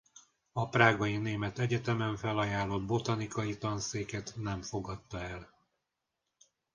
[0.53, 5.53] A prágai német egyetemen felajánlott botanikai tanszéket nem fogadta el.